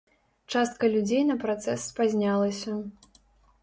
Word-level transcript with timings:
Частка 0.55 0.89
людзей 0.95 1.23
на 1.29 1.37
працэс 1.45 1.87
спазнялася. 1.93 2.71